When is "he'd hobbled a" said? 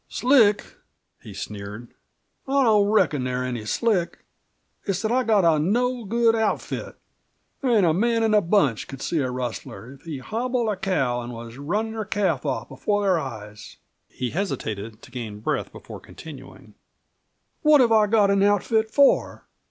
10.01-10.75